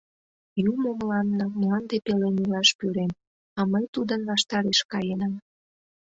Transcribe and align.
Юмо 0.71 0.89
мыланна 0.99 1.45
мланде 1.59 1.97
пелен 2.05 2.35
илаш 2.43 2.69
пӱрен, 2.79 3.11
а 3.59 3.61
мый 3.71 3.85
тудын 3.93 4.21
ваштареш 4.29 4.79
каенам. 4.91 5.33